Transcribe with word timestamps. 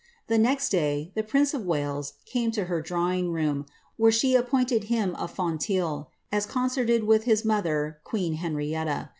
The 0.25 0.39
next 0.39 0.69
day, 0.69 1.11
the 1.13 1.21
prince 1.21 1.53
of 1.53 1.63
Wales 1.63 2.13
came 2.25 2.49
to 2.53 2.65
her 2.65 2.81
drawing 2.81 3.31
room, 3.31 3.67
when 3.97 4.11
she 4.11 4.33
appointed 4.33 4.85
him 4.85 5.13
KfoMUwl^ 5.15 6.07
as 6.31 6.47
concerted 6.47 7.03
with 7.03 7.25
his 7.25 7.45
mother, 7.45 7.99
queen 8.03 8.33
Henrietta. 8.33 9.09